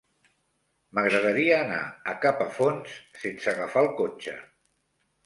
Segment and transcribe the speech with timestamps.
[0.99, 1.81] M'agradaria anar
[2.13, 4.35] a Capafonts sense agafar el cotxe.